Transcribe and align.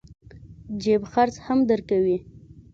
جيب 0.83 1.01
خرڅ 1.11 1.35
هم 1.45 1.59
ورکوي. 1.69 2.17